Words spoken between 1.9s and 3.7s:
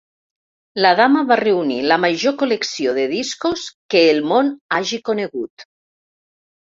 la major col·lecció de discos